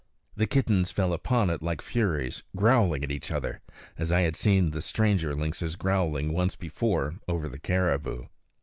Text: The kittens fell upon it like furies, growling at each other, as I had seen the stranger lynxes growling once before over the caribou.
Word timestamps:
The 0.35 0.47
kittens 0.47 0.89
fell 0.89 1.13
upon 1.13 1.51
it 1.51 1.61
like 1.61 1.79
furies, 1.79 2.41
growling 2.55 3.03
at 3.03 3.11
each 3.11 3.29
other, 3.29 3.61
as 3.99 4.11
I 4.11 4.21
had 4.21 4.35
seen 4.35 4.71
the 4.71 4.81
stranger 4.81 5.35
lynxes 5.35 5.75
growling 5.75 6.33
once 6.33 6.55
before 6.55 7.19
over 7.27 7.47
the 7.47 7.59
caribou. 7.59 8.25